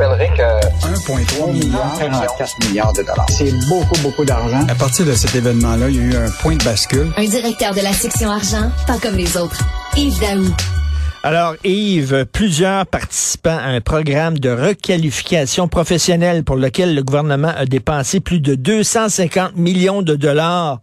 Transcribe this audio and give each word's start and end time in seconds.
Rappellerai 0.00 0.30
que 0.36 0.86
1,3 0.86 1.52
milliard, 1.52 1.98
44 1.98 2.68
milliards 2.68 2.92
de 2.92 3.02
dollars. 3.02 3.26
c'est 3.30 3.52
beaucoup, 3.68 3.98
beaucoup 4.02 4.24
d'argent. 4.24 4.66
À 4.68 4.74
partir 4.74 5.04
de 5.04 5.12
cet 5.12 5.34
événement-là, 5.34 5.88
il 5.88 5.96
y 5.96 5.98
a 5.98 6.02
eu 6.02 6.16
un 6.16 6.30
point 6.30 6.56
de 6.56 6.64
bascule. 6.64 7.12
Un 7.16 7.24
directeur 7.24 7.74
de 7.74 7.80
la 7.80 7.92
section 7.92 8.30
argent, 8.30 8.70
pas 8.86 8.98
comme 8.98 9.16
les 9.16 9.36
autres. 9.36 9.60
Yves 9.96 10.18
Daou. 10.20 10.54
Alors, 11.22 11.54
Yves, 11.64 12.24
plusieurs 12.32 12.86
participants 12.86 13.58
à 13.58 13.68
un 13.68 13.82
programme 13.82 14.38
de 14.38 14.48
requalification 14.48 15.68
professionnelle 15.68 16.44
pour 16.44 16.56
lequel 16.56 16.94
le 16.94 17.02
gouvernement 17.02 17.52
a 17.54 17.66
dépensé 17.66 18.20
plus 18.20 18.40
de 18.40 18.54
250 18.54 19.56
millions 19.56 20.00
de 20.00 20.16
dollars 20.16 20.80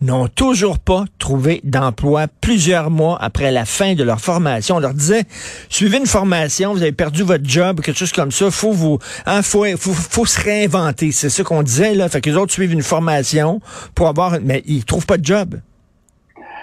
n'ont 0.00 0.28
toujours 0.28 0.78
pas 0.78 1.04
trouvé 1.18 1.60
d'emploi 1.64 2.26
plusieurs 2.40 2.90
mois 2.90 3.18
après 3.20 3.50
la 3.50 3.64
fin 3.64 3.94
de 3.94 4.04
leur 4.04 4.20
formation. 4.20 4.76
On 4.76 4.80
leur 4.80 4.94
disait, 4.94 5.24
suivez 5.68 5.98
une 5.98 6.06
formation, 6.06 6.72
vous 6.72 6.82
avez 6.82 6.92
perdu 6.92 7.22
votre 7.22 7.44
job, 7.44 7.80
quelque 7.80 7.98
chose 7.98 8.12
comme 8.12 8.30
ça, 8.30 8.50
faut 8.50 8.72
vous, 8.72 8.98
hein, 9.26 9.42
faut, 9.42 9.64
faut, 9.76 9.92
faut 9.92 10.26
se 10.26 10.40
réinventer. 10.40 11.10
C'est 11.12 11.30
ça 11.30 11.42
qu'on 11.42 11.62
disait, 11.62 11.94
là. 11.94 12.08
Fait 12.08 12.20
que 12.20 12.30
les 12.30 12.36
autres 12.36 12.52
suivent 12.52 12.72
une 12.72 12.82
formation 12.82 13.60
pour 13.94 14.08
avoir, 14.08 14.38
mais 14.42 14.62
ils 14.66 14.84
trouvent 14.84 15.06
pas 15.06 15.18
de 15.18 15.24
job. 15.24 15.56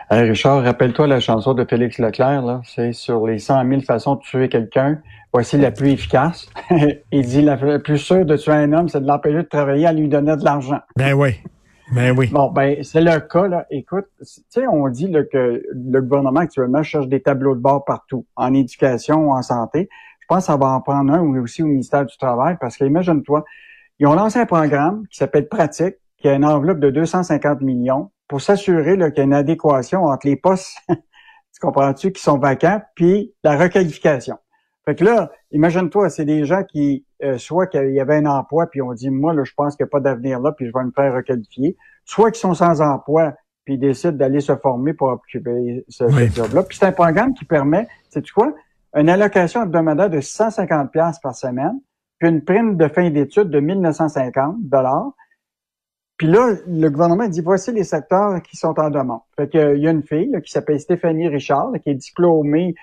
Richard, 0.10 0.64
rappelle-toi 0.64 1.08
la 1.08 1.20
chanson 1.20 1.54
de 1.54 1.66
Félix 1.66 1.98
Leclerc, 1.98 2.44
là. 2.44 2.62
C'est 2.64 2.94
sur 2.94 3.26
les 3.26 3.40
100 3.40 3.68
000 3.68 3.82
façons 3.82 4.16
de 4.16 4.22
tuer 4.22 4.50
quelqu'un. 4.50 5.00
Voici 5.34 5.58
la 5.58 5.72
plus 5.72 5.92
efficace. 5.92 6.48
Il 7.12 7.26
dit 7.26 7.42
la 7.42 7.58
plus 7.58 7.98
sûre 7.98 8.26
de 8.26 8.38
tuer 8.38 8.54
un 8.54 8.72
homme, 8.72 8.88
c'est 8.88 9.02
de 9.02 9.08
l'empêcher 9.08 9.38
de 9.38 9.42
travailler 9.42 9.88
à 9.88 9.92
lui 9.92 10.08
donner 10.08 10.38
de 10.38 10.46
l'argent. 10.46 10.80
Ben 10.96 11.14
oui. 11.14 11.32
Ben 11.92 12.18
oui. 12.18 12.28
Bon, 12.32 12.52
ben, 12.52 12.84
c'est 12.84 13.02
le 13.02 13.20
cas, 13.20 13.48
là. 13.48 13.66
Écoute, 13.70 14.06
tu 14.20 14.42
sais, 14.50 14.68
on 14.68 14.88
dit 14.90 15.08
là, 15.08 15.24
que 15.24 15.64
le 15.72 16.02
gouvernement 16.02 16.40
actuellement 16.40 16.84
cherche 16.84 17.08
des 17.08 17.22
tableaux 17.22 17.56
de 17.56 17.60
bord 17.60 17.86
partout, 17.86 18.26
en 18.36 18.54
éducation, 18.54 19.32
en 19.32 19.42
santé. 19.42 19.90
Je 20.20 20.26
pense 20.28 20.48
qu'on 20.48 20.58
va 20.58 20.70
en 20.70 20.82
prendre 20.82 21.14
un 21.14 21.22
aussi 21.40 21.62
au 21.62 21.68
ministère 21.68 22.06
du 22.06 22.18
Travail, 22.18 22.58
parce 22.60 22.78
que 22.78 22.86
imagine-toi, 22.86 23.46
ils 24.00 24.08
ont 24.08 24.16
lancé 24.16 24.40
un 24.40 24.46
programme 24.46 25.08
qui 25.08 25.18
s'appelle 25.18 25.48
Pratique, 25.48 25.96
qui 26.18 26.28
a 26.28 26.34
une 26.34 26.46
enveloppe 26.46 26.80
de 26.80 26.90
250 26.90 27.62
millions 27.62 28.12
pour 28.28 28.42
s'assurer 28.42 28.98
qu'il 28.98 29.18
y 29.18 29.20
a 29.20 29.24
une 29.24 29.34
adéquation 29.34 30.06
entre 30.06 30.26
les 30.26 30.36
postes, 30.36 30.78
tu 30.90 31.60
comprends-tu, 31.62 32.12
qui 32.12 32.22
sont 32.22 32.40
vacants, 32.40 32.82
puis 32.96 33.34
la 33.44 33.58
requalification. 33.58 34.38
Fait 34.86 34.96
que 34.96 35.04
là, 35.04 35.32
imagine-toi, 35.52 36.10
c'est 36.10 36.26
des 36.26 36.46
gens 36.46 36.64
qui, 36.64 37.06
euh, 37.24 37.38
soit 37.40 37.66
qu'il 37.68 37.92
y 37.92 38.00
avait 38.00 38.18
un 38.18 38.28
emploi, 38.28 38.68
puis 38.68 38.82
on 38.82 38.94
dit, 38.94 39.10
moi, 39.10 39.34
là, 39.34 39.44
je 39.44 39.54
pense 39.58 39.76
qu'il 39.76 39.84
n'y 39.84 39.90
a 39.90 39.92
pas 39.92 40.00
d'avenir 40.00 40.40
là, 40.40 40.52
puis 40.52 40.68
je 40.68 40.72
vais 40.74 40.84
me 40.84 40.92
faire 40.92 41.14
requalifier. 41.14 41.76
Soit 42.06 42.30
qu'ils 42.32 42.42
sont 42.42 42.54
sans 42.54 42.82
emploi, 42.82 43.34
puis 43.64 43.76
ils 43.76 43.80
décident 43.80 44.14
d'aller 44.14 44.42
se 44.42 44.56
former 44.56 44.94
pour 44.94 45.08
occuper 45.08 45.84
ce, 45.90 46.04
Oui. 46.04 46.30
ce 46.30 46.36
job-là. 46.36 46.64
Puis 46.64 46.78
c'est 46.78 46.86
un 46.86 46.92
programme 46.92 47.34
qui 47.34 47.46
permet, 47.46 47.88
sais-tu 48.10 48.32
quoi? 48.32 48.54
Une 48.96 49.10
allocation 49.10 49.64
hebdomadaire 49.64 50.10
de 50.10 50.22
150 50.22 50.92
pièces 50.92 51.20
par 51.20 51.36
semaine, 51.36 51.80
puis 52.20 52.30
une 52.30 52.44
prime 52.44 52.78
de 52.78 52.88
fin 52.88 53.10
d'études 53.10 53.50
de 53.50 53.60
1950 53.60 54.58
dollars. 54.60 55.12
Puis 56.18 56.28
là, 56.28 56.54
le 56.68 56.90
gouvernement 56.90 57.28
dit 57.28 57.42
voici 57.42 57.74
les 57.74 57.84
secteurs 57.84 58.42
qui 58.42 58.56
sont 58.56 58.80
en 58.80 58.90
demande. 58.90 59.20
Fait 59.36 59.52
que, 59.52 59.76
il 59.76 59.82
y 59.84 59.88
a 59.88 59.92
une 59.92 60.04
fille 60.04 60.30
là, 60.30 60.40
qui 60.40 60.52
s'appelle 60.52 60.80
Stéphanie 60.80 61.28
Richard, 61.28 61.72
qui 61.84 61.90
est 61.90 61.96
diplômée, 61.96 62.76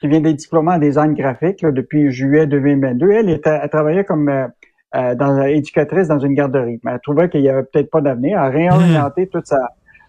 qui 0.00 0.08
vient 0.08 0.20
d'être 0.20 0.36
diplômée 0.36 0.72
en 0.72 0.78
design 0.78 1.14
graphique 1.14 1.62
là, 1.62 1.70
depuis 1.72 2.10
juillet 2.10 2.46
2022. 2.46 3.10
Elle, 3.10 3.30
était, 3.30 3.58
elle 3.62 3.68
travaillait 3.68 4.04
comme 4.04 4.28
euh, 4.28 4.46
euh, 4.96 5.14
dans, 5.14 5.42
éducatrice 5.42 6.08
dans 6.08 6.18
une 6.18 6.34
garderie. 6.34 6.80
Mais 6.84 6.92
elle 6.92 7.00
trouvait 7.00 7.28
qu'il 7.28 7.42
y 7.42 7.48
avait 7.48 7.62
peut-être 7.62 7.90
pas 7.90 8.00
d'avenir. 8.00 8.38
Elle 8.38 8.44
a 8.44 8.48
réorienté 8.48 9.28
toute 9.28 9.46
sa. 9.46 9.58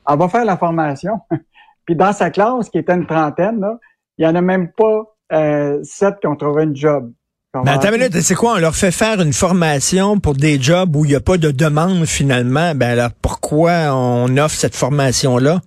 Elle 0.10 0.18
va 0.18 0.30
faire 0.30 0.46
la 0.46 0.58
formation. 0.58 1.20
Puis 1.86 1.96
dans 1.96 2.14
sa 2.14 2.30
classe, 2.30 2.70
qui 2.70 2.78
était 2.78 2.94
une 2.94 3.06
trentaine, 3.06 3.60
là, 3.60 3.78
il 4.18 4.26
y 4.26 4.28
en 4.28 4.36
a 4.36 4.42
même 4.42 4.72
pas 4.72 5.04
euh, 5.34 5.80
sept 5.84 6.20
qui 6.22 6.28
ont 6.28 6.36
trouvé 6.36 6.64
une 6.64 6.76
job. 6.76 7.12
Mais 7.54 7.72
attends 7.72 7.92
minute, 7.92 8.18
c'est 8.22 8.36
quoi? 8.36 8.54
On 8.54 8.60
leur 8.60 8.76
fait 8.76 8.92
faire 8.92 9.20
une 9.20 9.34
formation 9.34 10.20
pour 10.20 10.36
des 10.36 10.62
jobs 10.62 10.96
où 10.96 11.04
il 11.04 11.10
n'y 11.10 11.16
a 11.16 11.20
pas 11.20 11.38
de 11.38 11.52
demande 11.52 12.06
finalement? 12.06 12.74
Ben 12.76 12.92
alors 12.92 13.12
pourquoi 13.22 13.94
on 13.94 14.38
offre 14.38 14.56
cette 14.56 14.76
formation-là? 14.76 15.60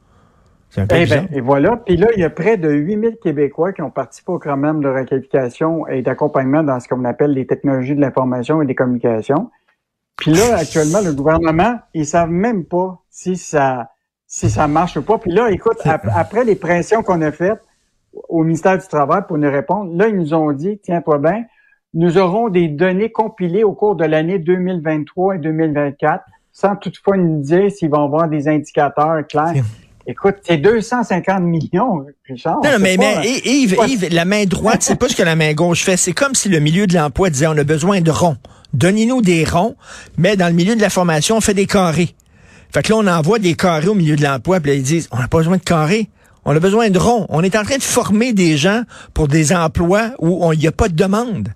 Eh 0.83 1.07
ben, 1.07 1.29
et 1.33 1.41
voilà. 1.41 1.77
Puis 1.77 1.97
là, 1.97 2.09
il 2.17 2.21
y 2.21 2.25
a 2.25 2.31
près 2.31 2.57
de 2.57 2.71
8000 2.71 3.19
Québécois 3.23 3.73
qui 3.73 3.83
ont 3.83 3.91
participé 3.91 4.33
au 4.33 4.39
programme 4.39 4.83
de 4.83 4.89
requalification 4.89 5.87
et 5.87 6.03
d'accompagnement 6.03 6.62
dans 6.62 6.81
ce 6.81 6.89
qu'on 6.89 7.05
appelle 7.05 7.33
les 7.33 7.47
technologies 7.47 7.95
de 7.95 8.01
l'information 8.01 8.61
et 8.62 8.67
des 8.67 8.75
communications. 8.75 9.51
Puis 10.17 10.33
là, 10.33 10.57
actuellement, 10.59 11.01
le 11.05 11.13
gouvernement, 11.13 11.79
ils 11.93 12.07
savent 12.07 12.31
même 12.31 12.65
pas 12.65 13.03
si 13.11 13.37
ça 13.37 13.91
si 14.27 14.51
ça 14.51 14.67
marche 14.67 14.97
ou 14.97 15.03
pas. 15.03 15.19
Puis 15.19 15.31
là, 15.31 15.51
écoute, 15.51 15.77
ap- 15.84 16.09
après 16.13 16.45
les 16.45 16.57
pressions 16.57 17.03
qu'on 17.05 17.21
a 17.23 17.31
faites 17.31 17.61
au 18.29 18.43
ministère 18.43 18.77
du 18.79 18.87
Travail 18.89 19.23
pour 19.29 19.39
nous 19.39 19.51
répondre, 19.51 19.93
là, 19.97 20.09
ils 20.09 20.17
nous 20.17 20.34
ont 20.34 20.51
dit, 20.53 20.79
tiens-toi 20.83 21.19
bien, 21.19 21.45
nous 21.93 22.19
aurons 22.19 22.49
des 22.49 22.67
données 22.69 23.13
compilées 23.13 23.63
au 23.63 23.73
cours 23.75 23.95
de 23.95 24.05
l'année 24.05 24.41
2023 24.41 25.37
et 25.37 25.39
2024, 25.39 26.25
sans 26.51 26.75
toutefois 26.75 27.17
nous 27.17 27.43
dire 27.43 27.71
s'ils 27.71 27.91
vont 27.91 28.05
avoir 28.05 28.29
des 28.29 28.49
indicateurs 28.49 29.25
clairs. 29.29 29.53
Écoute, 30.06 30.37
c'est 30.42 30.59
250 30.59 31.42
millions, 31.42 32.04
Richard. 32.28 32.60
Non, 32.62 32.78
mais, 32.78 32.97
pas- 32.97 33.20
mais 33.22 33.38
Yves, 33.44 33.75
pas- 33.76 33.87
Yves, 33.87 34.09
la 34.12 34.25
main 34.25 34.44
droite, 34.44 34.82
c'est 34.82 34.97
pas 34.97 35.09
ce 35.09 35.16
que 35.16 35.22
la 35.22 35.34
main 35.37 35.54
gauche 35.54 35.82
fait. 35.82 35.97
C'est 35.97 36.12
comme 36.12 36.34
si 36.34 36.48
le 36.50 36.60
milieu 36.60 36.87
de 36.87 36.94
l'emploi 36.94 37.31
disait 37.31 37.47
on 37.47 37.56
a 37.56 37.65
besoin 37.65 38.00
de 38.03 38.10
ronds. 38.10 38.37
Donnez-nous 38.75 39.22
des 39.22 39.44
ronds, 39.44 39.76
mais 40.19 40.37
dans 40.37 40.48
le 40.48 40.53
milieu 40.53 40.76
de 40.76 40.81
la 40.82 40.91
formation, 40.91 41.37
on 41.37 41.41
fait 41.41 41.54
des 41.54 41.66
carrés. 41.66 42.15
Fait 42.72 42.82
que 42.82 42.92
là, 42.92 42.98
on 42.98 43.06
envoie 43.06 43.38
des 43.38 43.54
carrés 43.54 43.88
au 43.88 43.94
milieu 43.94 44.16
de 44.16 44.22
l'emploi, 44.22 44.60
puis 44.60 44.72
là, 44.72 44.76
ils 44.76 44.82
disent 44.82 45.09
on 45.12 45.19
n'a 45.19 45.28
pas 45.28 45.38
besoin 45.38 45.56
de 45.56 45.62
carrés. 45.62 46.10
On 46.44 46.54
a 46.54 46.60
besoin 46.60 46.91
de 46.91 46.98
ronds. 46.98 47.25
On 47.31 47.42
est 47.42 47.56
en 47.56 47.62
train 47.62 47.78
de 47.78 47.82
former 47.82 48.34
des 48.34 48.59
gens 48.59 48.82
pour 49.15 49.28
des 49.28 49.54
emplois 49.54 50.10
où 50.19 50.53
il 50.53 50.59
n'y 50.59 50.66
a 50.66 50.72
pas 50.72 50.88
de 50.88 50.94
demande. 50.94 51.48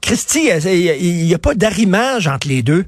Christy, 0.00 0.50
il 0.64 1.24
n'y 1.26 1.34
a 1.34 1.38
pas 1.38 1.54
d'arrimage 1.56 2.28
entre 2.28 2.46
les 2.46 2.62
deux. 2.62 2.84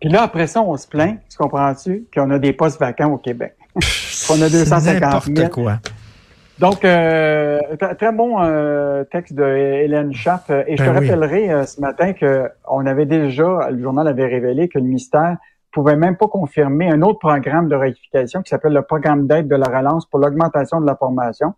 Puis 0.00 0.10
là, 0.10 0.22
après 0.22 0.46
ça, 0.46 0.60
on 0.60 0.76
se 0.76 0.86
plaint, 0.86 1.18
tu 1.30 1.36
comprends-tu, 1.38 2.04
qu'on 2.14 2.30
a 2.30 2.38
des 2.38 2.52
postes 2.52 2.80
vacants 2.80 3.12
au 3.12 3.18
Québec. 3.18 3.54
qu'on 4.28 4.42
a 4.42 4.48
C'est 4.48 4.58
250 4.58 5.00
n'importe 5.02 5.26
000. 5.36 5.48
quoi. 5.50 5.78
Donc, 6.58 6.84
euh, 6.84 7.58
très 7.98 8.12
bon 8.12 8.42
euh, 8.42 9.04
texte 9.04 9.32
de 9.34 9.44
Hélène 9.44 10.12
Schaff. 10.12 10.50
Euh, 10.50 10.62
Et 10.66 10.76
je 10.76 10.82
Ben 10.82 10.92
te 10.92 10.98
oui. 10.98 11.08
rappellerai 11.08 11.50
euh, 11.52 11.64
ce 11.64 11.80
matin 11.80 12.12
que 12.12 12.50
on 12.68 12.84
avait 12.86 13.06
déjà, 13.06 13.70
le 13.70 13.82
journal 13.82 14.06
avait 14.06 14.26
révélé 14.26 14.68
que 14.68 14.78
le 14.78 14.84
ministère 14.84 15.36
pouvait 15.72 15.96
même 15.96 16.16
pas 16.16 16.26
confirmer 16.28 16.90
un 16.90 17.00
autre 17.00 17.18
programme 17.20 17.68
de 17.68 17.76
réification 17.76 18.42
qui 18.42 18.50
s'appelle 18.50 18.72
le 18.74 18.82
programme 18.82 19.26
d'aide 19.26 19.48
de 19.48 19.56
la 19.56 19.68
relance 19.68 20.04
pour 20.04 20.18
l'augmentation 20.18 20.80
de 20.80 20.86
la 20.86 20.96
formation 20.96 21.54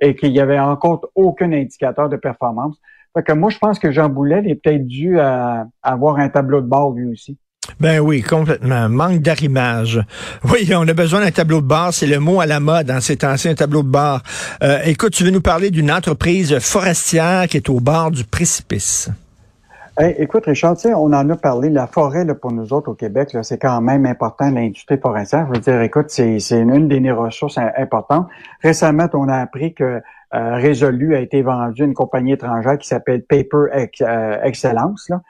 et 0.00 0.14
qu'il 0.16 0.30
y 0.32 0.40
avait 0.40 0.58
encore 0.58 1.06
aucun 1.14 1.52
indicateur 1.52 2.08
de 2.08 2.16
performance. 2.16 2.80
Fait 3.14 3.22
que 3.22 3.32
moi, 3.32 3.50
je 3.50 3.58
pense 3.58 3.78
que 3.78 3.90
Jean 3.90 4.08
Boulet 4.08 4.42
est 4.46 4.54
peut-être 4.54 4.86
dû 4.86 5.20
à, 5.20 5.66
à 5.82 5.92
avoir 5.92 6.16
un 6.18 6.30
tableau 6.30 6.62
de 6.62 6.66
bord 6.66 6.92
lui 6.92 7.10
aussi. 7.12 7.36
Ben 7.80 8.00
oui, 8.00 8.22
complètement. 8.22 8.88
Manque 8.88 9.20
d'arrimage. 9.20 10.00
Oui, 10.50 10.70
on 10.74 10.86
a 10.86 10.92
besoin 10.92 11.20
d'un 11.20 11.30
tableau 11.30 11.60
de 11.60 11.66
bord. 11.66 11.92
C'est 11.92 12.06
le 12.06 12.18
mot 12.18 12.40
à 12.40 12.46
la 12.46 12.60
mode 12.60 12.86
dans 12.86 13.00
ces 13.00 13.16
temps-ci, 13.16 13.48
un 13.48 13.54
tableau 13.54 13.82
de 13.82 13.88
bord. 13.88 14.20
Euh, 14.62 14.80
écoute, 14.84 15.12
tu 15.12 15.24
veux 15.24 15.30
nous 15.30 15.40
parler 15.40 15.70
d'une 15.70 15.90
entreprise 15.90 16.58
forestière 16.58 17.46
qui 17.48 17.56
est 17.56 17.68
au 17.68 17.80
bord 17.80 18.10
du 18.10 18.24
précipice. 18.24 19.10
Écoute, 20.00 20.46
Richard, 20.46 20.76
on 20.86 21.12
en 21.12 21.28
a 21.28 21.36
parlé, 21.36 21.68
la 21.68 21.86
forêt, 21.86 22.24
là, 22.24 22.34
pour 22.34 22.50
nous 22.50 22.72
autres 22.72 22.90
au 22.90 22.94
Québec, 22.94 23.36
c'est 23.42 23.58
quand 23.58 23.80
même 23.82 24.06
important, 24.06 24.50
l'industrie 24.50 24.96
forestière. 24.96 25.46
Je 25.48 25.52
veux 25.52 25.60
dire, 25.60 25.82
écoute, 25.82 26.06
c'est, 26.08 26.38
une 26.50 26.88
des 26.88 27.10
ressources 27.12 27.58
im- 27.58 27.70
importantes. 27.76 28.26
Récemment, 28.62 29.06
on 29.12 29.28
a 29.28 29.36
appris 29.36 29.74
que 29.74 30.00
euh, 30.34 30.54
Résolu 30.56 31.14
a 31.14 31.20
été 31.20 31.42
vendu 31.42 31.82
à 31.82 31.84
une 31.84 31.92
compagnie 31.92 32.32
étrangère 32.32 32.78
qui 32.78 32.88
s'appelle 32.88 33.22
Paper 33.22 33.86
euh, 34.00 34.38
Excellence. 34.42 35.10
Là. 35.10 35.20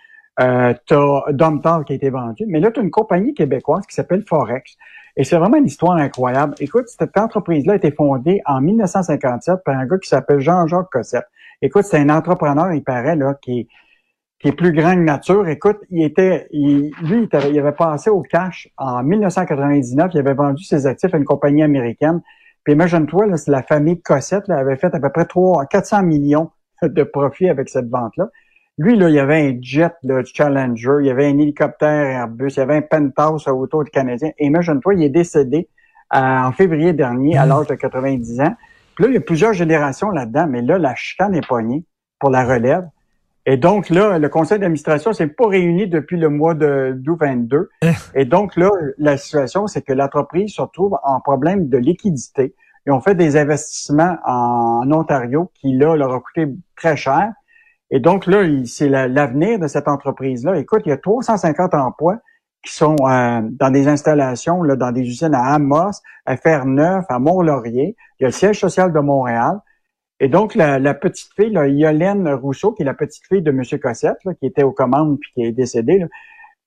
Euh, 0.40 0.73
t'as 0.87 1.32
Domtar 1.32 1.84
qui 1.84 1.93
a 1.93 1.96
été 1.96 2.11
vendu, 2.11 2.44
mais 2.49 2.61
là, 2.61 2.70
tu 2.70 2.81
as 2.81 2.82
une 2.82 2.90
compagnie 2.90 3.34
québécoise 3.34 3.87
qui 3.87 3.94
s'appelle 3.94 4.25
Forex. 4.26 4.76
Et 5.17 5.25
c'est 5.25 5.37
vraiment 5.37 5.58
une 5.58 5.67
histoire 5.67 5.96
incroyable. 5.96 6.55
Écoute, 6.58 6.88
cette 6.88 7.17
entreprise-là 7.19 7.75
a 7.75 7.76
été 7.76 7.90
fondée 7.90 8.40
en 8.46 8.62
1957 8.62 9.62
par 9.64 9.76
un 9.76 9.87
gars 9.87 9.99
qui 9.99 10.08
s'appelle 10.08 10.40
Jean-Jacques 10.40 10.88
Cossette. 10.90 11.26
Écoute, 11.61 11.84
c'est 11.84 11.99
un 11.99 12.08
entrepreneur, 12.08 12.73
il 12.73 12.82
paraît, 12.82 13.17
là, 13.17 13.34
qui 13.43 13.69
qui 14.40 14.49
est 14.49 14.52
plus 14.52 14.73
grand 14.73 14.94
que 14.94 15.00
nature. 15.00 15.46
Écoute, 15.49 15.79
il 15.90 16.02
était, 16.05 16.49
il- 16.50 16.90
lui, 17.02 17.28
il 17.31 17.37
avait, 17.37 17.50
il 17.50 17.58
avait 17.61 17.73
passé 17.73 18.11
au 18.11 18.23
cash 18.23 18.69
en 18.76 19.02
1999. 19.05 20.11
Il 20.14 20.19
avait 20.19 20.35
vendu 20.35 20.64
ses 20.64 20.87
actifs 20.87 21.14
à 21.14 21.17
une 21.17 21.25
compagnie 21.25 21.62
américaine. 21.62 22.20
Puis 22.64 22.73
imagine-toi, 22.75 23.26
là, 23.26 23.37
la 23.46 23.62
famille 23.62 24.00
Cossette 24.02 24.49
là, 24.49 24.56
avait 24.58 24.76
fait 24.76 24.94
à 24.94 25.00
peu 25.00 25.11
près 25.11 25.26
3, 25.26 25.67
400 25.67 26.02
millions 26.02 26.50
de 26.82 27.02
profits 27.05 27.49
avec 27.49 27.69
cette 27.69 27.88
vente-là. 27.88 28.28
Lui, 28.78 28.96
là, 28.96 29.08
il 29.10 29.14
y 29.14 29.19
avait 29.19 29.48
un 29.48 29.58
jet 29.60 29.92
de 30.02 30.22
Challenger, 30.24 30.96
il 31.00 31.06
y 31.06 31.10
avait 31.10 31.26
un 31.26 31.38
hélicoptère 31.38 31.90
Airbus, 31.90 32.48
il 32.48 32.56
y 32.56 32.60
avait 32.60 32.76
un 32.76 32.82
penthouse 32.82 33.46
autour 33.46 33.84
du 33.84 33.90
Canadien. 33.90 34.30
Et 34.38 34.46
imagine-toi, 34.46 34.94
il 34.94 35.02
est 35.02 35.10
décédé 35.10 35.69
euh, 36.14 36.19
en 36.19 36.52
février 36.52 36.92
dernier 36.94 37.36
à 37.36 37.44
l'âge 37.44 37.66
de 37.66 37.74
90 37.74 38.40
ans. 38.40 38.54
Puis 38.94 39.04
là, 39.04 39.10
il 39.10 39.14
y 39.14 39.19
a 39.19 39.20
plusieurs 39.20 39.52
générations 39.52 40.10
là-dedans, 40.10 40.46
mais 40.48 40.62
là, 40.62 40.78
la 40.78 40.94
chicane 40.94 41.34
est 41.34 41.46
poignée 41.46 41.84
pour 42.19 42.30
la 42.30 42.44
relève. 42.44 42.88
Et 43.44 43.56
donc 43.56 43.90
là, 43.90 44.19
le 44.19 44.28
conseil 44.28 44.58
d'administration 44.58 45.12
s'est 45.12 45.26
pas 45.26 45.48
réuni 45.48 45.88
depuis 45.88 46.16
le 46.16 46.28
mois 46.28 46.54
de 46.54 46.92
d'août 46.96 47.18
22. 47.20 47.68
Et 48.14 48.25
donc 48.25 48.56
là, 48.56 48.70
la 48.98 49.16
situation, 49.16 49.66
c'est 49.66 49.82
que 49.82 49.92
l'entreprise 49.92 50.54
se 50.54 50.62
retrouve 50.62 50.96
en 51.02 51.20
problème 51.20 51.68
de 51.68 51.76
liquidité. 51.76 52.54
Ils 52.86 52.92
ont 52.92 53.00
fait 53.00 53.14
des 53.14 53.36
investissements 53.36 54.16
en 54.25 54.90
Ontario 54.92 55.50
qui, 55.54 55.76
là, 55.76 55.96
leur 55.96 56.12
a 56.12 56.20
coûté 56.20 56.46
très 56.76 56.96
cher. 56.96 57.32
Et 57.92 58.00
donc 58.00 58.26
là, 58.26 58.42
c'est 58.64 58.88
l'avenir 58.88 59.58
de 59.58 59.68
cette 59.68 59.86
entreprise-là. 59.86 60.56
Écoute, 60.58 60.82
il 60.86 60.88
y 60.88 60.92
a 60.92 60.96
350 60.96 61.74
emplois 61.74 62.16
qui 62.64 62.72
sont 62.72 62.96
euh, 63.02 63.40
dans 63.50 63.70
des 63.70 63.86
installations, 63.86 64.62
là, 64.62 64.76
dans 64.76 64.92
des 64.92 65.02
usines 65.02 65.34
à 65.34 65.54
Amos, 65.54 66.00
à 66.24 66.36
Ferneuf, 66.38 67.04
à 67.10 67.18
Mont-Laurier. 67.18 67.94
Il 68.18 68.22
y 68.22 68.24
a 68.24 68.28
le 68.28 68.32
siège 68.32 68.58
social 68.58 68.92
de 68.92 68.98
Montréal. 68.98 69.58
Et 70.20 70.28
donc, 70.28 70.54
la, 70.54 70.94
petite 70.94 71.32
fille, 71.34 71.50
là, 71.50 71.66
Yolène 71.66 72.28
Rousseau, 72.30 72.72
qui 72.72 72.82
est 72.82 72.86
la 72.86 72.94
petite 72.94 73.26
fille 73.26 73.42
de 73.42 73.50
M. 73.50 73.62
Cossette, 73.78 74.16
qui 74.40 74.46
était 74.46 74.62
aux 74.62 74.72
commandes 74.72 75.18
puis 75.20 75.30
qui 75.34 75.42
est 75.42 75.52
décédée, 75.52 76.02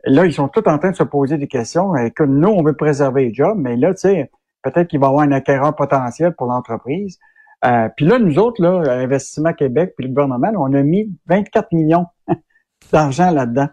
là, 0.03 0.25
ils 0.25 0.33
sont 0.33 0.49
tous 0.49 0.69
en 0.69 0.77
train 0.77 0.91
de 0.91 0.95
se 0.95 1.03
poser 1.03 1.37
des 1.37 1.47
questions. 1.47 1.93
Que 2.15 2.23
nous, 2.23 2.49
on 2.49 2.61
veut 2.61 2.75
préserver 2.75 3.29
les 3.29 3.33
jobs, 3.33 3.57
mais 3.57 3.77
là, 3.77 3.93
tu 3.95 4.01
sais, 4.01 4.29
peut-être 4.61 4.89
qu'il 4.89 4.99
va 4.99 5.07
y 5.07 5.09
avoir 5.09 5.23
un 5.23 5.31
acquéreur 5.31 5.75
potentiel 5.75 6.35
pour 6.35 6.47
l'entreprise. 6.47 7.17
Euh, 7.63 7.89
puis 7.95 8.05
là, 8.05 8.19
nous 8.19 8.37
autres, 8.37 8.61
là, 8.61 8.91
Investissement 8.93 9.53
Québec, 9.53 9.93
puis 9.97 10.07
le 10.07 10.13
gouvernement, 10.13 10.51
on 10.57 10.73
a 10.73 10.83
mis 10.83 11.11
24 11.27 11.71
millions 11.71 12.05
d'argent 12.91 13.31
là-dedans, 13.31 13.67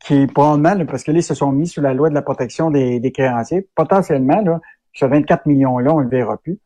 qui 0.00 0.26
probablement, 0.26 0.86
parce 0.86 1.04
que 1.04 1.12
là, 1.12 1.18
ils 1.18 1.22
se 1.22 1.34
sont 1.34 1.52
mis 1.52 1.68
sous 1.68 1.80
la 1.80 1.94
loi 1.94 2.08
de 2.08 2.14
la 2.14 2.22
protection 2.22 2.70
des, 2.70 3.12
créanciers. 3.12 3.68
Potentiellement, 3.74 4.40
là, 4.40 4.60
ce 4.94 5.04
24 5.04 5.46
millions-là, 5.46 5.92
on 5.92 5.98
ne 5.98 6.04
le 6.04 6.10
verra 6.10 6.36
plus. 6.38 6.58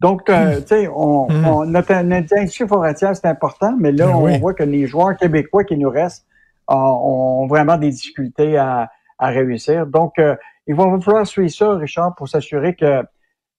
Donc, 0.00 0.28
euh, 0.28 0.58
hmm. 0.58 0.62
tu 0.62 0.66
sais, 0.66 0.88
on, 0.88 1.28
hmm. 1.28 1.46
on, 1.46 1.64
notre, 1.66 1.94
notre 2.02 2.66
forestière, 2.66 3.16
c'est 3.16 3.28
important, 3.28 3.74
mais 3.78 3.92
là, 3.92 4.06
ben 4.06 4.14
on 4.14 4.38
voit 4.38 4.54
que 4.54 4.64
les 4.64 4.86
joueurs 4.86 5.16
québécois 5.16 5.64
qui 5.64 5.76
nous 5.76 5.90
restent 5.90 6.26
ont, 6.68 7.46
vraiment 7.48 7.76
des 7.76 7.90
difficultés 7.90 8.56
à, 8.56 8.90
à 9.18 9.28
réussir. 9.28 9.86
Donc, 9.86 10.18
euh, 10.18 10.36
il 10.66 10.74
va 10.74 10.84
falloir 11.00 11.26
suivre 11.26 11.50
ça, 11.50 11.74
Richard, 11.74 12.14
pour 12.14 12.28
s'assurer 12.28 12.74
que, 12.74 13.02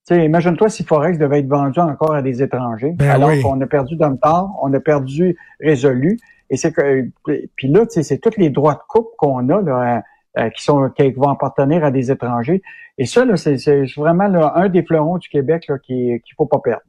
sais, 0.03 0.25
imagine-toi 0.25 0.69
si 0.69 0.83
Forex 0.83 1.17
devait 1.17 1.39
être 1.39 1.47
vendu 1.47 1.79
encore 1.79 2.13
à 2.13 2.21
des 2.21 2.41
étrangers, 2.41 2.91
ben 2.91 3.09
alors 3.09 3.31
qu'on 3.41 3.59
a 3.61 3.67
perdu 3.67 3.97
temps, 3.97 4.55
on 4.61 4.73
a 4.73 4.79
perdu 4.79 5.37
Résolu, 5.59 6.19
et 6.49 6.57
c'est 6.57 6.71
que, 6.71 7.07
puis 7.55 7.67
là, 7.67 7.85
c'est 7.89 8.17
tous 8.19 8.37
les 8.37 8.49
droits 8.49 8.75
de 8.75 8.81
coupe 8.87 9.09
qu'on 9.17 9.49
a 9.49 9.61
là, 9.61 10.03
euh, 10.37 10.49
qui 10.49 10.63
sont 10.63 10.89
qui 10.89 11.11
vont 11.11 11.29
appartenir 11.29 11.83
à 11.83 11.91
des 11.91 12.11
étrangers. 12.11 12.61
Et 12.97 13.05
ça, 13.05 13.25
c'est 13.37 13.85
vraiment 13.95 14.25
un 14.55 14.69
des 14.69 14.83
fleurons 14.83 15.17
du 15.17 15.29
Québec 15.29 15.69
qu'il 15.85 16.13
ne 16.13 16.35
faut 16.37 16.45
pas 16.45 16.59
perdre. 16.59 16.83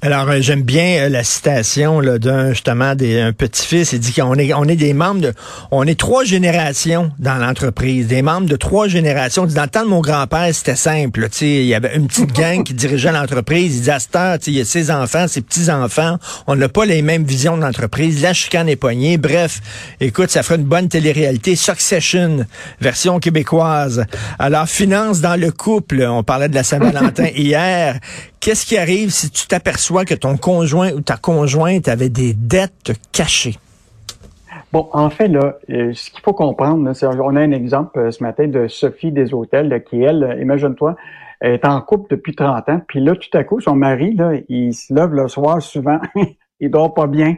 Alors, 0.00 0.28
euh, 0.28 0.38
j'aime 0.40 0.62
bien 0.62 1.04
euh, 1.04 1.08
la 1.08 1.24
citation 1.24 2.00
d'un 2.00 2.50
justement 2.50 2.94
des 2.94 3.20
un 3.20 3.32
petit-fils. 3.32 3.92
Il 3.92 4.00
dit 4.00 4.12
qu'on 4.12 4.34
est 4.34 4.52
on 4.54 4.64
est 4.64 4.76
des 4.76 4.94
membres 4.94 5.20
de 5.20 5.32
on 5.70 5.86
est 5.86 5.98
trois 5.98 6.24
générations 6.24 7.12
dans 7.18 7.36
l'entreprise, 7.36 8.06
des 8.06 8.22
membres 8.22 8.48
de 8.48 8.56
trois 8.56 8.88
générations. 8.88 9.46
Dans 9.46 9.62
le 9.62 9.68
temps 9.68 9.84
de 9.84 9.88
mon 9.88 10.00
grand-père, 10.00 10.48
c'était 10.52 10.76
simple. 10.76 11.28
Il 11.40 11.64
y 11.64 11.74
avait 11.74 11.96
une 11.96 12.06
petite 12.06 12.32
gang 12.32 12.64
qui 12.64 12.74
dirigeait 12.74 13.12
l'entreprise. 13.12 13.76
Il 13.76 13.80
disait 13.80 13.92
à 14.14 14.38
il 14.46 14.54
y 14.54 14.60
a 14.60 14.64
ses 14.64 14.90
enfants, 14.90 15.28
ses 15.28 15.42
petits-enfants. 15.42 16.18
On 16.46 16.56
n'a 16.56 16.68
pas 16.68 16.84
les 16.84 17.02
mêmes 17.02 17.24
visions 17.24 17.56
de 17.56 17.62
l'entreprise. 17.62 18.22
La 18.22 18.32
chicane 18.32 18.68
est 18.68 18.76
poignée. 18.76 19.18
Bref, 19.18 19.60
écoute, 20.00 20.30
ça 20.30 20.42
ferait 20.42 20.56
une 20.56 20.64
bonne 20.64 20.88
télé-réalité. 20.88 21.56
Succession, 21.56 22.44
version 22.80 23.18
québécoise. 23.18 24.04
Alors, 24.38 24.68
finance 24.68 25.20
dans 25.20 25.38
le 25.38 25.50
couple. 25.50 26.02
On 26.02 26.22
parlait 26.22 26.48
de 26.48 26.54
la 26.54 26.62
Saint-Valentin 26.62 27.28
hier. 27.34 27.98
Qu'est-ce 28.42 28.66
qui 28.66 28.76
arrive 28.76 29.10
si 29.10 29.30
tu 29.30 29.46
t'aperçois 29.46 30.04
que 30.04 30.14
ton 30.14 30.36
conjoint 30.36 30.90
ou 30.90 31.00
ta 31.00 31.16
conjointe 31.16 31.86
avait 31.86 32.08
des 32.08 32.34
dettes 32.34 32.90
cachées? 33.12 33.54
Bon, 34.72 34.88
en 34.92 35.10
fait, 35.10 35.28
là, 35.28 35.58
euh, 35.70 35.92
ce 35.94 36.10
qu'il 36.10 36.22
faut 36.22 36.32
comprendre, 36.32 36.92
c'est 36.92 37.06
on 37.06 37.36
a 37.36 37.40
un 37.40 37.52
exemple 37.52 38.00
euh, 38.00 38.10
ce 38.10 38.20
matin 38.20 38.48
de 38.48 38.66
Sophie 38.66 39.12
des 39.12 39.32
Hôtels, 39.32 39.84
qui, 39.88 40.02
elle, 40.02 40.24
euh, 40.24 40.42
imagine-toi, 40.42 40.96
est 41.40 41.64
en 41.64 41.80
couple 41.82 42.16
depuis 42.16 42.34
30 42.34 42.68
ans, 42.68 42.80
puis 42.88 42.98
là, 42.98 43.14
tout 43.14 43.38
à 43.38 43.44
coup, 43.44 43.60
son 43.60 43.76
mari, 43.76 44.12
là, 44.14 44.32
il 44.48 44.74
se 44.74 44.92
lève 44.92 45.12
le 45.12 45.28
soir 45.28 45.62
souvent, 45.62 46.00
il 46.60 46.68
dort 46.68 46.94
pas 46.94 47.06
bien. 47.06 47.36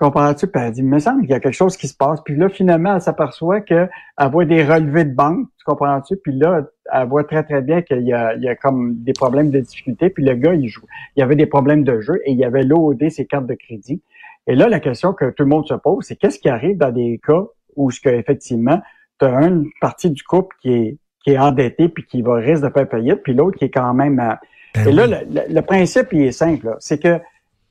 Tu 0.00 0.06
comprends-tu? 0.06 0.46
Puis 0.46 0.62
elle 0.62 0.72
dit, 0.72 0.80
il 0.80 0.86
me 0.86 0.98
semble 0.98 1.20
qu'il 1.20 1.30
y 1.30 1.34
a 1.34 1.40
quelque 1.40 1.52
chose 1.52 1.76
qui 1.76 1.86
se 1.86 1.94
passe. 1.94 2.20
Puis 2.24 2.34
là, 2.34 2.48
finalement, 2.48 2.94
elle 2.94 3.02
s'aperçoit 3.02 3.60
qu'elle 3.60 3.90
voit 4.32 4.46
des 4.46 4.64
relevés 4.64 5.04
de 5.04 5.14
banque, 5.14 5.46
tu 5.58 5.64
comprends-tu? 5.66 6.16
Puis 6.16 6.32
là, 6.32 6.62
elle 6.90 7.06
voit 7.06 7.24
très, 7.24 7.42
très 7.42 7.60
bien 7.60 7.82
qu'il 7.82 8.06
y 8.06 8.14
a, 8.14 8.34
il 8.34 8.42
y 8.42 8.48
a 8.48 8.56
comme 8.56 8.94
des 9.02 9.12
problèmes 9.12 9.50
de 9.50 9.60
difficulté. 9.60 10.08
Puis 10.08 10.24
le 10.24 10.36
gars, 10.36 10.54
il 10.54 10.68
joue. 10.68 10.86
Il 11.16 11.20
y 11.20 11.22
avait 11.22 11.36
des 11.36 11.44
problèmes 11.44 11.84
de 11.84 12.00
jeu 12.00 12.18
et 12.24 12.32
il 12.32 12.38
y 12.38 12.46
avait 12.46 12.62
l'OD, 12.62 13.10
ses 13.10 13.26
cartes 13.26 13.46
de 13.46 13.52
crédit. 13.52 14.00
Et 14.46 14.54
là, 14.54 14.68
la 14.68 14.80
question 14.80 15.12
que 15.12 15.28
tout 15.28 15.42
le 15.42 15.50
monde 15.50 15.66
se 15.66 15.74
pose, 15.74 16.06
c'est 16.06 16.16
qu'est-ce 16.16 16.38
qui 16.38 16.48
arrive 16.48 16.78
dans 16.78 16.92
des 16.92 17.20
cas 17.22 17.44
où 17.76 17.90
ce 17.90 18.00
que, 18.00 18.08
effectivement, 18.08 18.80
tu 19.18 19.26
as 19.26 19.48
une 19.48 19.68
partie 19.82 20.08
du 20.08 20.22
couple 20.22 20.56
qui 20.62 20.72
est, 20.72 20.98
qui 21.22 21.32
est 21.32 21.38
endettée 21.38 21.90
puis 21.90 22.06
qui 22.06 22.22
va 22.22 22.36
risque 22.36 22.62
de 22.62 22.70
faire 22.70 22.88
faillite, 22.88 23.22
puis 23.22 23.34
l'autre 23.34 23.58
qui 23.58 23.66
est 23.66 23.70
quand 23.70 23.92
même... 23.92 24.16
Ben 24.16 24.88
et 24.88 24.92
là, 24.92 25.06
le, 25.06 25.60
principe, 25.60 26.06
il 26.12 26.22
est 26.22 26.32
simple. 26.32 26.74
C'est 26.78 27.02
que 27.02 27.20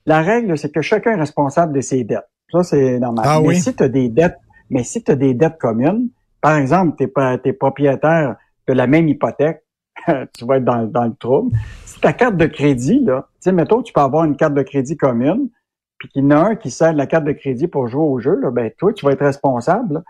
la 0.05 0.21
règle, 0.21 0.57
c'est 0.57 0.71
que 0.71 0.81
chacun 0.81 1.11
est 1.11 1.19
responsable 1.19 1.73
de 1.73 1.81
ses 1.81 2.03
dettes. 2.03 2.29
Ça, 2.51 2.63
c'est 2.63 2.99
normal. 2.99 3.25
Ah 3.27 3.41
mais 3.41 3.55
si 3.55 3.75
tu 3.75 3.83
as 3.83 3.89
des 3.89 4.09
dettes, 4.09 4.39
mais 4.69 4.83
si 4.83 5.03
tu 5.03 5.11
as 5.11 5.15
des 5.15 5.33
dettes 5.33 5.57
communes, 5.59 6.09
par 6.41 6.57
exemple, 6.57 6.95
tu 6.97 7.03
es, 7.03 7.53
propriétaire 7.53 8.35
de 8.67 8.73
la 8.73 8.87
même 8.87 9.07
hypothèque, 9.07 9.63
tu 10.07 10.45
vas 10.45 10.57
être 10.57 10.65
dans, 10.65 11.05
le 11.05 11.15
trouble. 11.15 11.55
Si 11.85 11.99
ta 11.99 12.13
carte 12.13 12.37
de 12.37 12.45
crédit, 12.45 12.99
là, 13.01 13.27
tu 13.33 13.35
sais, 13.41 13.51
mettons, 13.51 13.81
tu 13.81 13.93
peux 13.93 14.01
avoir 14.01 14.25
une 14.25 14.35
carte 14.35 14.53
de 14.53 14.61
crédit 14.61 14.95
commune, 14.95 15.49
puis 15.97 16.07
qu'il 16.09 16.23
y 16.23 16.27
en 16.27 16.31
a 16.31 16.39
un 16.51 16.55
qui 16.55 16.71
sert 16.71 16.93
de 16.93 16.97
la 16.97 17.07
carte 17.07 17.25
de 17.25 17.33
crédit 17.33 17.67
pour 17.67 17.87
jouer 17.87 18.03
au 18.03 18.19
jeu, 18.19 18.39
là, 18.39 18.51
ben 18.51 18.71
toi, 18.77 18.93
tu 18.93 19.05
vas 19.05 19.11
être 19.11 19.25
responsable. 19.25 20.03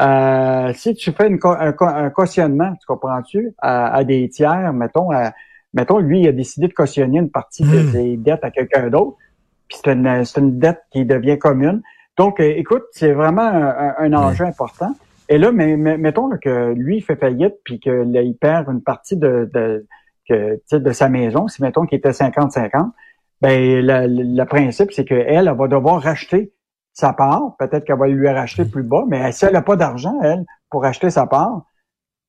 Euh, 0.00 0.72
si 0.74 0.94
tu 0.94 1.12
fais 1.12 1.30
un, 1.30 2.10
cautionnement, 2.10 2.72
tu 2.80 2.86
comprends-tu, 2.86 3.54
à, 3.58 4.02
des 4.04 4.28
tiers, 4.30 4.72
mettons, 4.72 5.10
mettons, 5.74 5.98
lui, 5.98 6.22
il 6.22 6.28
a 6.28 6.32
décidé 6.32 6.66
de 6.66 6.72
cautionner 6.72 7.18
une 7.18 7.30
partie 7.30 7.62
de 7.62 7.82
hmm. 7.82 7.92
ses 7.92 8.16
dettes 8.16 8.42
à 8.42 8.50
quelqu'un 8.50 8.88
d'autre, 8.88 9.18
puis 9.74 9.80
c'est 9.84 9.92
une, 9.92 10.24
une 10.36 10.58
dette 10.58 10.82
qui 10.90 11.04
devient 11.04 11.38
commune. 11.38 11.82
Donc, 12.16 12.40
euh, 12.40 12.52
écoute, 12.56 12.84
c'est 12.92 13.12
vraiment 13.12 13.42
un, 13.42 14.12
enjeu 14.12 14.44
important. 14.44 14.94
Et 15.28 15.38
là, 15.38 15.52
mais, 15.52 15.76
mettons 15.76 16.30
que 16.38 16.72
lui, 16.74 16.98
il 16.98 17.02
fait 17.02 17.16
faillite, 17.16 17.54
puis 17.64 17.80
qu'il 17.80 18.36
perd 18.40 18.68
une 18.68 18.82
partie 18.82 19.16
de, 19.16 19.50
de, 19.52 19.86
que, 20.28 20.60
de 20.72 20.92
sa 20.92 21.08
maison, 21.08 21.48
si 21.48 21.62
mettons 21.62 21.86
qu'il 21.86 21.98
était 21.98 22.10
50-50, 22.10 22.90
ben 23.40 23.84
le, 23.84 24.44
principe, 24.44 24.92
c'est 24.92 25.04
qu'elle, 25.04 25.26
elle 25.28 25.54
va 25.56 25.68
devoir 25.68 26.00
racheter 26.00 26.52
sa 26.92 27.12
part. 27.12 27.56
Peut-être 27.58 27.84
qu'elle 27.84 27.98
va 27.98 28.06
lui 28.06 28.28
racheter 28.28 28.64
plus 28.64 28.84
bas, 28.84 29.04
mais 29.08 29.32
si 29.32 29.44
elle 29.44 29.54
n'a 29.54 29.62
pas 29.62 29.76
d'argent, 29.76 30.18
elle, 30.22 30.44
pour 30.70 30.84
acheter 30.84 31.10
sa 31.10 31.26
part, 31.26 31.62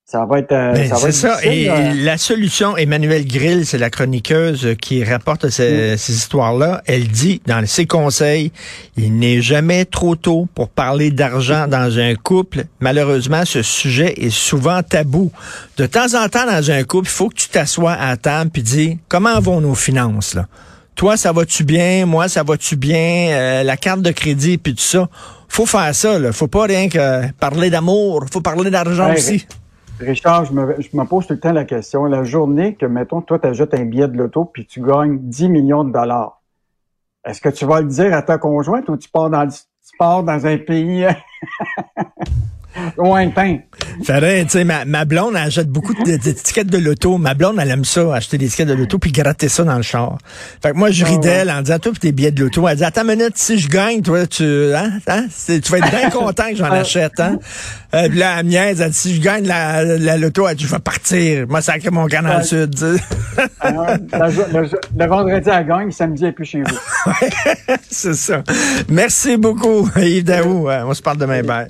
ça 0.07 0.23
va 0.23 0.37
être. 0.37 0.51
Euh, 0.51 0.75
c'est 0.97 1.11
ça. 1.11 1.43
Et 1.43 1.67
la 1.95 2.19
solution, 2.19 2.77
Emmanuel 2.77 3.25
Grill, 3.25 3.65
c'est 3.65 3.79
la 3.79 3.89
chroniqueuse 3.89 4.75
qui 4.79 5.03
rapporte 5.03 5.49
ces, 5.49 5.97
ces 5.97 6.13
histoires-là. 6.13 6.83
Elle 6.85 7.07
dit 7.07 7.41
dans 7.47 7.65
ses 7.65 7.87
conseils, 7.87 8.51
il 8.97 9.17
n'est 9.17 9.41
jamais 9.41 9.83
trop 9.83 10.15
tôt 10.15 10.47
pour 10.53 10.69
parler 10.69 11.09
d'argent 11.09 11.67
dans 11.67 11.97
un 11.97 12.13
couple. 12.13 12.65
Malheureusement, 12.79 13.45
ce 13.45 13.63
sujet 13.63 14.13
est 14.17 14.29
souvent 14.29 14.83
tabou. 14.83 15.31
De 15.77 15.87
temps 15.87 16.13
en 16.13 16.29
temps, 16.29 16.45
dans 16.45 16.69
un 16.69 16.83
couple, 16.83 17.07
il 17.07 17.11
faut 17.11 17.29
que 17.29 17.35
tu 17.35 17.49
t'assoies 17.49 17.93
à 17.93 18.15
table 18.15 18.51
puis 18.51 18.61
dis 18.61 18.99
comment 19.09 19.39
vont 19.39 19.59
nos 19.59 19.75
finances 19.75 20.35
là? 20.35 20.45
Toi, 20.93 21.17
ça 21.17 21.31
va-tu 21.33 21.63
bien? 21.63 22.05
Moi, 22.05 22.29
ça 22.29 22.43
va-tu 22.43 22.75
bien? 22.75 23.29
Euh, 23.31 23.63
la 23.63 23.75
carte 23.75 24.01
de 24.01 24.11
crédit 24.11 24.57
puis 24.57 24.75
tout 24.75 24.83
ça. 24.83 25.09
Faut 25.49 25.65
faire 25.65 25.93
ça. 25.93 26.19
Là. 26.19 26.31
Faut 26.31 26.47
pas 26.47 26.65
rien 26.65 26.87
que 26.89 27.29
parler 27.33 27.69
d'amour. 27.69 28.25
Faut 28.31 28.39
parler 28.39 28.69
d'argent 28.69 29.11
aussi. 29.11 29.45
Richard, 29.99 30.45
je 30.45 30.53
me, 30.53 31.03
pose 31.05 31.27
tout 31.27 31.33
le 31.33 31.39
temps 31.39 31.53
la 31.53 31.65
question. 31.65 32.05
La 32.05 32.23
journée 32.23 32.75
que, 32.75 32.85
mettons, 32.85 33.21
toi, 33.21 33.39
tu 33.39 33.47
ajoutes 33.47 33.73
un 33.73 33.85
billet 33.85 34.07
de 34.07 34.17
loto 34.17 34.45
puis 34.45 34.65
tu 34.65 34.81
gagnes 34.81 35.19
10 35.19 35.49
millions 35.49 35.83
de 35.83 35.91
dollars, 35.91 36.41
est-ce 37.25 37.41
que 37.41 37.49
tu 37.49 37.65
vas 37.65 37.81
le 37.81 37.87
dire 37.87 38.13
à 38.13 38.21
ta 38.21 38.37
conjointe 38.37 38.87
ou 38.89 38.97
tu 38.97 39.09
pars 39.09 39.29
dans, 39.29 39.47
tu 39.47 39.97
pars 39.97 40.23
dans 40.23 40.45
un 40.45 40.57
pays... 40.57 41.05
lointain. 42.97 43.57
Ferait, 44.03 44.43
tu 44.43 44.49
sais, 44.51 44.63
ma, 44.63 44.85
ma 44.85 45.05
blonde, 45.05 45.33
elle 45.35 45.47
achète 45.47 45.69
beaucoup 45.69 45.93
de- 45.93 46.17
d'étiquettes 46.17 46.67
de 46.67 46.77
l'auto. 46.77 47.17
Ma 47.17 47.33
blonde, 47.33 47.57
elle 47.59 47.71
aime 47.71 47.85
ça, 47.85 48.13
acheter 48.15 48.37
des 48.37 48.45
étiquettes 48.47 48.67
de 48.67 48.73
l'auto 48.73 48.99
puis 48.99 49.11
gratter 49.11 49.49
ça 49.49 49.63
dans 49.63 49.75
le 49.77 49.81
char. 49.83 50.17
Fait 50.61 50.71
que 50.71 50.77
moi, 50.77 50.91
je 50.91 51.05
ris 51.05 51.15
Ah 51.17 51.19
d'elle 51.19 51.51
en 51.51 51.61
disant, 51.61 51.79
toi, 51.79 51.91
pis 51.93 51.99
tes 51.99 52.11
billets 52.11 52.31
de 52.31 52.41
l'auto. 52.43 52.67
Elle 52.67 52.77
dit, 52.77 52.83
attends 52.83 53.01
une 53.07 53.17
minute, 53.17 53.33
si 53.37 53.57
je 53.59 53.69
gagne, 53.69 54.01
toi, 54.01 54.25
tu, 54.27 54.43
hein, 54.75 54.91
hein, 55.07 55.25
tu 55.47 55.59
vas 55.71 55.77
être 55.77 55.89
bien 55.89 56.09
content 56.11 56.49
que 56.49 56.55
j'en 56.55 56.65
Ah. 56.65 56.79
achète, 56.79 57.19
hein. 57.19 57.37
Euh, 57.93 58.09
puis 58.09 58.17
là, 58.19 58.35
elle 58.39 58.45
me 58.45 58.49
niaise, 58.51 58.81
elle 58.81 58.89
dit, 58.91 58.97
si 58.97 59.15
je 59.15 59.21
gagne 59.21 59.45
la, 59.47 59.83
la 59.83 60.17
loto, 60.17 60.47
elle 60.47 60.55
dit, 60.57 60.65
je 60.65 60.71
vais 60.71 60.79
partir. 60.79 61.45
Moi, 61.47 61.61
sacré 61.61 61.89
mon 61.91 62.07
camp 62.07 62.23
dans 62.23 62.37
le 62.37 62.43
sud. 62.43 62.75
Alors, 63.61 63.87
le, 63.87 64.29
jo- 64.31 64.43
le 64.53 64.69
le 64.97 65.05
vendredi, 65.07 65.49
elle 65.51 65.67
gagne, 65.67 65.91
samedi, 65.91 66.23
elle 66.23 66.29
est 66.29 66.33
plus 66.33 66.45
chez 66.45 66.61
vous. 66.61 67.11
c'est 67.89 68.13
ça. 68.15 68.43
Merci 68.89 69.37
beaucoup, 69.37 69.89
Yves 69.97 70.23
Daou. 70.25 70.69
Euh, 70.69 70.83
On 70.85 70.93
se 70.93 71.01
parle 71.01 71.17
demain. 71.17 71.41
Bye. 71.43 71.63